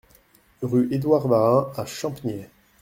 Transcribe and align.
Rue 0.63 0.91
Edward 0.91 1.27
Warin 1.27 1.71
à 1.77 1.85
Champniers 1.85 2.49